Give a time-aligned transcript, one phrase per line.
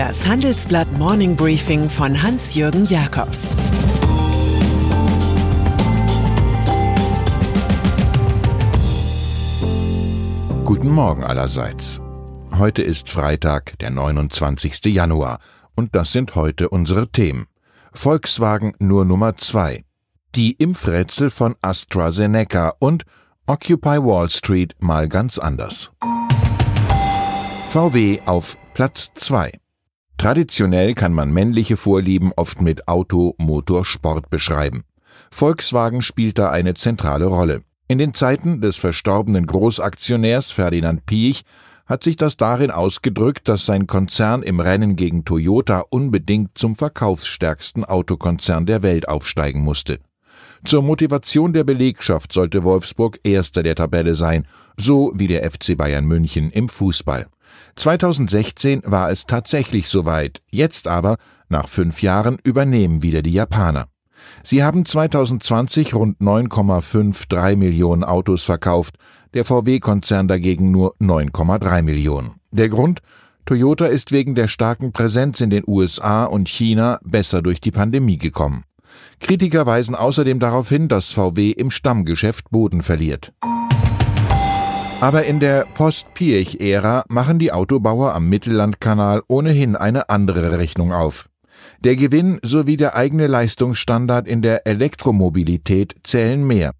[0.00, 3.50] Das Handelsblatt Morning Briefing von Hans-Jürgen Jakobs
[10.64, 12.00] Guten Morgen allerseits.
[12.56, 14.86] Heute ist Freitag, der 29.
[14.86, 15.38] Januar,
[15.74, 17.44] und das sind heute unsere Themen.
[17.92, 19.84] Volkswagen nur Nummer 2,
[20.34, 23.04] die Impfrätsel von AstraZeneca und
[23.46, 25.90] Occupy Wall Street mal ganz anders.
[27.68, 29.59] VW auf Platz 2.
[30.20, 34.84] Traditionell kann man männliche Vorlieben oft mit Auto, Motor, Sport beschreiben.
[35.30, 37.62] Volkswagen spielt da eine zentrale Rolle.
[37.88, 41.44] In den Zeiten des verstorbenen Großaktionärs Ferdinand Piech
[41.86, 47.86] hat sich das darin ausgedrückt, dass sein Konzern im Rennen gegen Toyota unbedingt zum verkaufsstärksten
[47.86, 50.00] Autokonzern der Welt aufsteigen musste.
[50.66, 56.04] Zur Motivation der Belegschaft sollte Wolfsburg Erster der Tabelle sein, so wie der FC Bayern
[56.04, 57.26] München im Fußball.
[57.76, 61.16] 2016 war es tatsächlich soweit, jetzt aber,
[61.48, 63.86] nach fünf Jahren, übernehmen wieder die Japaner.
[64.42, 68.96] Sie haben 2020 rund 9,53 Millionen Autos verkauft,
[69.34, 72.32] der VW-Konzern dagegen nur 9,3 Millionen.
[72.50, 73.00] Der Grund?
[73.46, 78.18] Toyota ist wegen der starken Präsenz in den USA und China besser durch die Pandemie
[78.18, 78.64] gekommen.
[79.20, 83.32] Kritiker weisen außerdem darauf hin, dass VW im Stammgeschäft Boden verliert.
[85.00, 91.30] Aber in der Post-Piech-Ära machen die Autobauer am Mittellandkanal ohnehin eine andere Rechnung auf.
[91.80, 96.72] Der Gewinn sowie der eigene Leistungsstandard in der Elektromobilität zählen mehr.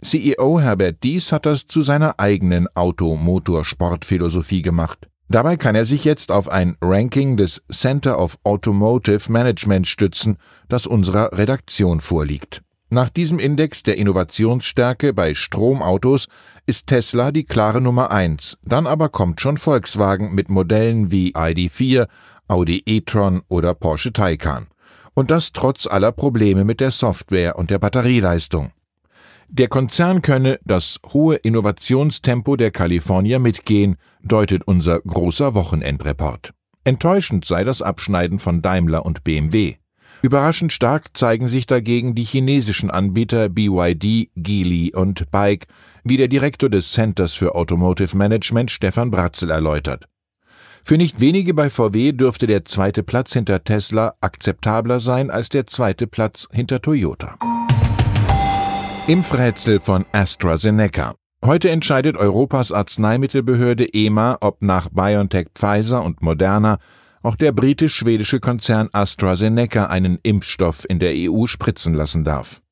[0.00, 5.08] CEO Herbert Dies hat das zu seiner eigenen Auto-Motor-Sportphilosophie gemacht.
[5.28, 10.36] Dabei kann er sich jetzt auf ein Ranking des Center of Automotive Management stützen,
[10.68, 12.62] das unserer Redaktion vorliegt.
[12.96, 16.28] Nach diesem Index der Innovationsstärke bei Stromautos
[16.64, 18.56] ist Tesla die klare Nummer eins.
[18.62, 22.08] Dann aber kommt schon Volkswagen mit Modellen wie ID4,
[22.48, 24.68] Audi e-tron oder Porsche Taycan.
[25.12, 28.72] Und das trotz aller Probleme mit der Software und der Batterieleistung.
[29.50, 36.54] Der Konzern könne das hohe Innovationstempo der Kalifornier mitgehen, deutet unser großer Wochenendreport.
[36.84, 39.74] Enttäuschend sei das Abschneiden von Daimler und BMW.
[40.22, 45.66] Überraschend stark zeigen sich dagegen die chinesischen Anbieter BYD, Geely und Bike,
[46.04, 50.06] wie der Direktor des Centers für Automotive Management Stefan Bratzel erläutert.
[50.84, 55.66] Für nicht wenige bei VW dürfte der zweite Platz hinter Tesla akzeptabler sein als der
[55.66, 57.36] zweite Platz hinter Toyota.
[59.08, 61.14] Impfrätsel von AstraZeneca.
[61.44, 66.78] Heute entscheidet Europas Arzneimittelbehörde EMA, ob nach BioNTech Pfizer und Moderna
[67.26, 72.62] auch der britisch-schwedische Konzern AstraZeneca einen Impfstoff in der EU spritzen lassen darf.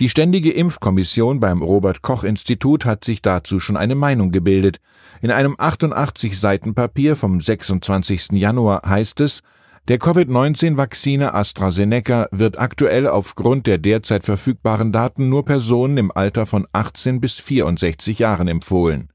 [0.00, 4.80] Die Ständige Impfkommission beim Robert Koch Institut hat sich dazu schon eine Meinung gebildet.
[5.22, 8.32] In einem 88 Seiten Papier vom 26.
[8.32, 9.42] Januar heißt es,
[9.86, 16.66] der Covid-19-Vakzine AstraZeneca wird aktuell aufgrund der derzeit verfügbaren Daten nur Personen im Alter von
[16.72, 19.10] 18 bis 64 Jahren empfohlen.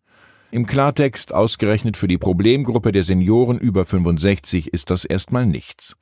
[0.51, 5.95] Im Klartext ausgerechnet für die Problemgruppe der Senioren über 65 ist das erstmal nichts.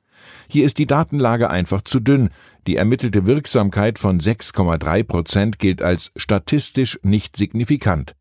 [0.48, 2.30] Hier ist die Datenlage einfach zu dünn.
[2.66, 8.14] Die ermittelte Wirksamkeit von 6,3 Prozent gilt als statistisch nicht signifikant.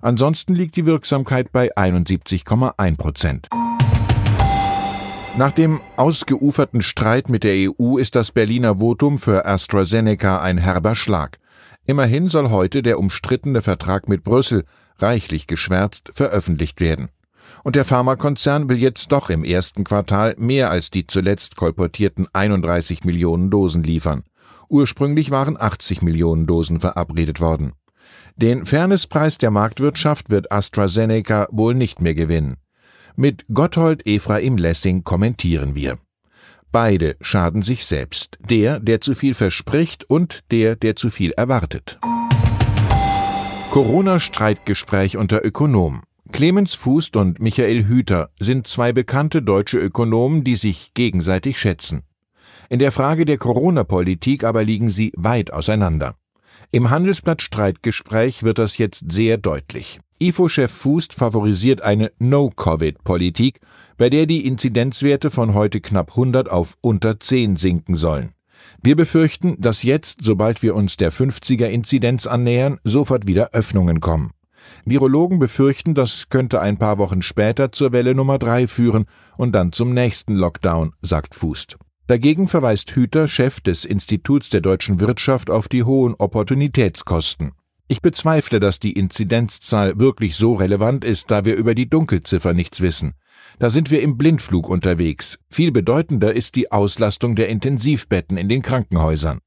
[0.00, 3.48] Ansonsten liegt die Wirksamkeit bei 71,1 Prozent.
[5.36, 10.94] Nach dem ausgeuferten Streit mit der EU ist das Berliner Votum für AstraZeneca ein herber
[10.94, 11.38] Schlag.
[11.84, 14.64] Immerhin soll heute der umstrittene Vertrag mit Brüssel,
[15.02, 17.08] reichlich geschwärzt, veröffentlicht werden.
[17.64, 23.04] Und der Pharmakonzern will jetzt doch im ersten Quartal mehr als die zuletzt kolportierten 31
[23.04, 24.24] Millionen Dosen liefern.
[24.68, 27.72] Ursprünglich waren 80 Millionen Dosen verabredet worden.
[28.36, 32.56] Den Fairnesspreis der Marktwirtschaft wird AstraZeneca wohl nicht mehr gewinnen.
[33.14, 35.98] Mit Gotthold Ephraim Lessing kommentieren wir.
[36.72, 41.98] Beide schaden sich selbst, der, der zu viel verspricht und der, der zu viel erwartet.
[43.72, 46.02] Corona-Streitgespräch unter Ökonomen.
[46.30, 52.02] Clemens Fußt und Michael Hüter sind zwei bekannte deutsche Ökonomen, die sich gegenseitig schätzen.
[52.68, 56.16] In der Frage der Corona-Politik aber liegen sie weit auseinander.
[56.70, 60.00] Im Handelsblatt Streitgespräch wird das jetzt sehr deutlich.
[60.18, 63.58] IFO-Chef Fußt favorisiert eine No-Covid-Politik,
[63.96, 68.34] bei der die Inzidenzwerte von heute knapp 100 auf unter 10 sinken sollen.
[68.84, 74.32] Wir befürchten, dass jetzt, sobald wir uns der 50er-Inzidenz annähern, sofort wieder Öffnungen kommen.
[74.84, 79.04] Virologen befürchten, das könnte ein paar Wochen später zur Welle Nummer 3 führen
[79.36, 81.76] und dann zum nächsten Lockdown, sagt Fußt.
[82.08, 87.52] Dagegen verweist Hüter, Chef des Instituts der deutschen Wirtschaft, auf die hohen Opportunitätskosten.
[87.92, 92.80] Ich bezweifle, dass die Inzidenzzahl wirklich so relevant ist, da wir über die Dunkelziffer nichts
[92.80, 93.12] wissen.
[93.58, 95.38] Da sind wir im Blindflug unterwegs.
[95.50, 99.40] Viel bedeutender ist die Auslastung der Intensivbetten in den Krankenhäusern.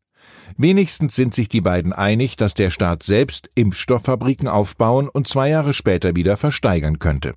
[0.57, 5.73] Wenigstens sind sich die beiden einig, dass der Staat selbst Impfstofffabriken aufbauen und zwei Jahre
[5.73, 7.33] später wieder versteigern könnte.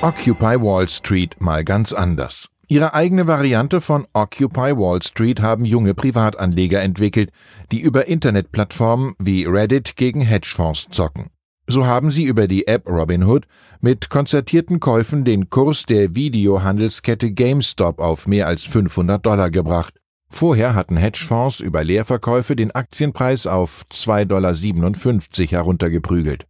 [0.00, 2.48] Occupy Wall Street mal ganz anders.
[2.70, 7.30] Ihre eigene Variante von Occupy Wall Street haben junge Privatanleger entwickelt,
[7.72, 11.30] die über Internetplattformen wie Reddit gegen Hedgefonds zocken.
[11.66, 13.46] So haben sie über die App Robinhood
[13.80, 19.94] mit konzertierten Käufen den Kurs der Videohandelskette GameStop auf mehr als 500 Dollar gebracht.
[20.28, 26.46] Vorher hatten Hedgefonds über Leerverkäufe den Aktienpreis auf 2,57 Dollar heruntergeprügelt.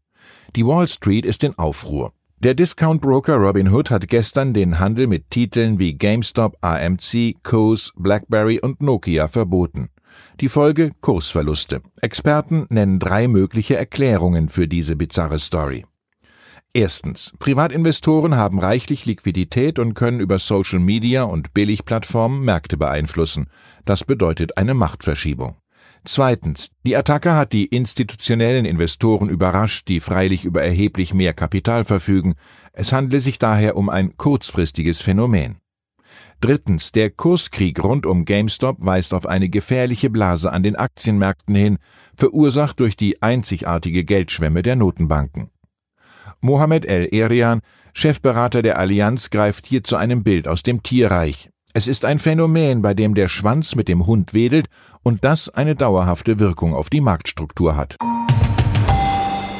[0.57, 2.13] Die Wall Street ist in Aufruhr.
[2.41, 8.81] Der Discount-Broker Robinhood hat gestern den Handel mit Titeln wie GameStop, AMC, Coase, BlackBerry und
[8.81, 9.89] Nokia verboten.
[10.41, 11.83] Die Folge Kursverluste.
[12.01, 15.85] Experten nennen drei mögliche Erklärungen für diese bizarre Story.
[16.73, 17.33] Erstens.
[17.41, 23.49] Privatinvestoren haben reichlich Liquidität und können über Social Media und Billigplattformen Märkte beeinflussen.
[23.85, 25.57] Das bedeutet eine Machtverschiebung.
[26.05, 26.71] Zweitens.
[26.87, 32.35] Die Attacke hat die institutionellen Investoren überrascht, die freilich über erheblich mehr Kapital verfügen.
[32.73, 35.57] Es handle sich daher um ein kurzfristiges Phänomen.
[36.41, 36.93] Drittens.
[36.93, 41.79] Der Kurskrieg rund um GameStop weist auf eine gefährliche Blase an den Aktienmärkten hin,
[42.17, 45.51] verursacht durch die einzigartige Geldschwemme der Notenbanken.
[46.41, 47.61] Mohamed El-Erian,
[47.93, 51.51] Chefberater der Allianz, greift hier zu einem Bild aus dem Tierreich.
[51.75, 54.69] Es ist ein Phänomen, bei dem der Schwanz mit dem Hund wedelt
[55.03, 57.97] und das eine dauerhafte Wirkung auf die Marktstruktur hat.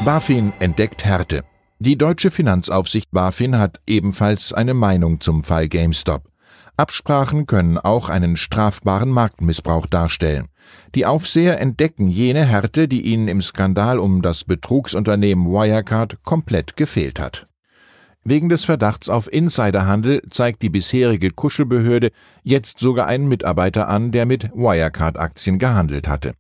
[0.05, 1.45] BaFin entdeckt Härte.
[1.79, 6.29] Die deutsche Finanzaufsicht BaFin hat ebenfalls eine Meinung zum Fall GameStop.
[6.77, 10.47] Absprachen können auch einen strafbaren Marktmissbrauch darstellen.
[10.95, 17.19] Die Aufseher entdecken jene Härte, die ihnen im Skandal um das Betrugsunternehmen Wirecard komplett gefehlt
[17.19, 17.48] hat.
[18.31, 22.11] Wegen des Verdachts auf Insiderhandel zeigt die bisherige Kuschelbehörde
[22.43, 26.35] jetzt sogar einen Mitarbeiter an, der mit Wirecard-Aktien gehandelt hatte.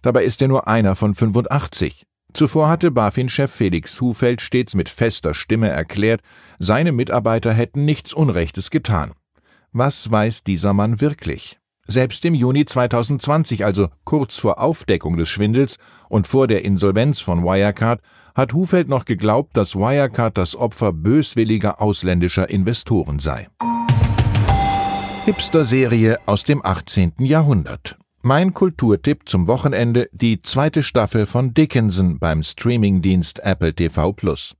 [0.00, 2.06] Dabei ist er nur einer von 85.
[2.34, 6.20] Zuvor hatte BaFin-Chef Felix Hufeld stets mit fester Stimme erklärt,
[6.60, 9.12] seine Mitarbeiter hätten nichts Unrechtes getan.
[9.72, 11.58] Was weiß dieser Mann wirklich?
[11.86, 15.76] Selbst im Juni 2020, also kurz vor Aufdeckung des Schwindels
[16.08, 18.00] und vor der Insolvenz von Wirecard,
[18.34, 23.48] hat Hufeld noch geglaubt, dass Wirecard das Opfer böswilliger ausländischer Investoren sei.
[25.26, 27.14] Hipster-Serie aus dem 18.
[27.18, 27.96] Jahrhundert.
[28.22, 34.56] Mein Kulturtipp zum Wochenende die zweite Staffel von Dickinson beim Streamingdienst Apple TV Plus.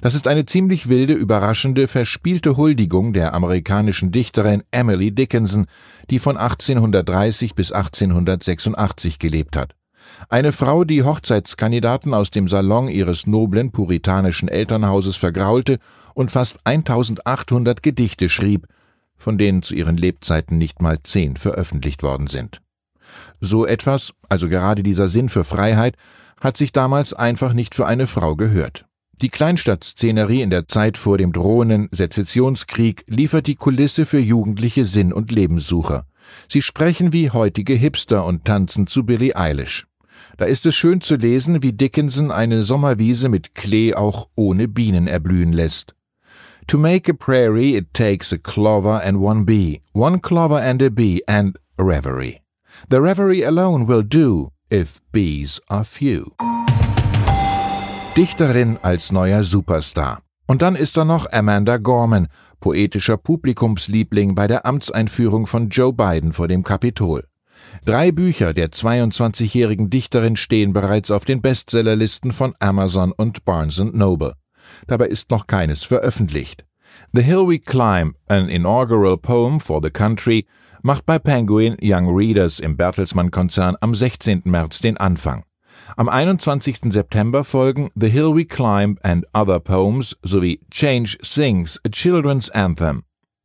[0.00, 5.66] Das ist eine ziemlich wilde, überraschende, verspielte Huldigung der amerikanischen Dichterin Emily Dickinson,
[6.10, 9.74] die von 1830 bis 1886 gelebt hat.
[10.28, 15.78] Eine Frau, die Hochzeitskandidaten aus dem Salon ihres noblen puritanischen Elternhauses vergraulte
[16.14, 18.66] und fast 1800 Gedichte schrieb,
[19.16, 22.60] von denen zu ihren Lebzeiten nicht mal zehn veröffentlicht worden sind.
[23.40, 25.96] So etwas, also gerade dieser Sinn für Freiheit,
[26.40, 28.84] hat sich damals einfach nicht für eine Frau gehört.
[29.22, 35.12] Die Kleinstadtszenerie in der Zeit vor dem drohenden Sezessionskrieg liefert die Kulisse für jugendliche Sinn-
[35.12, 36.06] und Lebenssucher.
[36.48, 39.86] Sie sprechen wie heutige Hipster und tanzen zu Billie Eilish.
[40.38, 45.06] Da ist es schön zu lesen, wie Dickinson eine Sommerwiese mit Klee auch ohne Bienen
[45.06, 45.94] erblühen lässt.
[46.66, 50.90] To make a prairie it takes a clover and one bee, one clover and a
[50.90, 52.40] bee and a reverie.
[52.90, 56.32] The reverie alone will do if bees are few.
[58.16, 60.20] Dichterin als neuer Superstar.
[60.46, 62.28] Und dann ist da noch Amanda Gorman,
[62.60, 67.24] poetischer Publikumsliebling bei der Amtseinführung von Joe Biden vor dem Kapitol.
[67.86, 74.34] Drei Bücher der 22-jährigen Dichterin stehen bereits auf den Bestsellerlisten von Amazon und Barnes Noble.
[74.86, 76.66] Dabei ist noch keines veröffentlicht.
[77.14, 80.46] The Hill We Climb, an inaugural poem for the country,
[80.82, 84.42] macht bei Penguin Young Readers im Bertelsmann-Konzern am 16.
[84.44, 85.44] März den Anfang.
[85.94, 86.90] Am 21.
[86.90, 93.02] September folgen The Hill We Climb and Other Poems sowie Change Sings, a Children's Anthem.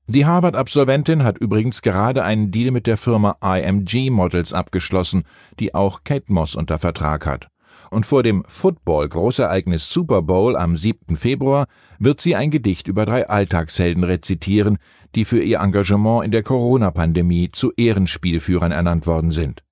[0.07, 5.23] Die Harvard-Absolventin hat übrigens gerade einen Deal mit der Firma IMG Models abgeschlossen,
[5.59, 7.49] die auch Kate Moss unter Vertrag hat.
[7.91, 11.17] Und vor dem Football-Großereignis Super Bowl am 7.
[11.17, 11.65] Februar
[11.99, 14.77] wird sie ein Gedicht über drei Alltagshelden rezitieren,
[15.15, 19.66] die für ihr Engagement in der Corona-Pandemie zu Ehrenspielführern ernannt worden sind.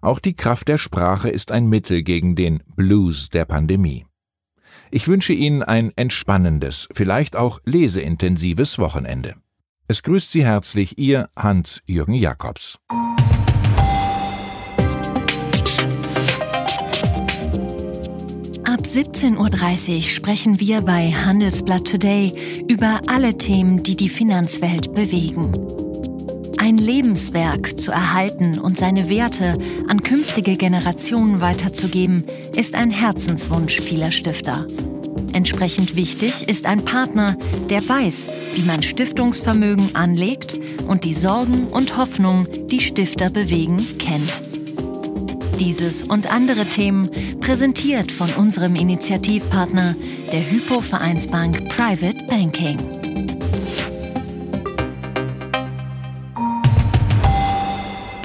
[0.00, 4.06] Auch die Kraft der Sprache ist ein Mittel gegen den Blues der Pandemie.
[4.90, 9.34] Ich wünsche Ihnen ein entspannendes, vielleicht auch leseintensives Wochenende.
[9.88, 12.78] Es grüßt Sie herzlich Ihr Hans-Jürgen Jakobs.
[18.96, 25.52] 17.30 Uhr sprechen wir bei Handelsblatt Today über alle Themen, die die Finanzwelt bewegen.
[26.66, 29.54] Ein Lebenswerk zu erhalten und seine Werte
[29.86, 32.24] an künftige Generationen weiterzugeben,
[32.56, 34.66] ist ein Herzenswunsch vieler Stifter.
[35.32, 37.36] Entsprechend wichtig ist ein Partner,
[37.70, 40.58] der weiß, wie man Stiftungsvermögen anlegt
[40.88, 44.42] und die Sorgen und Hoffnungen, die Stifter bewegen, kennt.
[45.60, 47.08] Dieses und andere Themen
[47.38, 49.94] präsentiert von unserem Initiativpartner,
[50.32, 52.95] der Hypo Vereinsbank Private Banking.